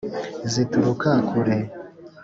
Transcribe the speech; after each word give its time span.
zituruka 0.51 1.09
kure 1.29 1.57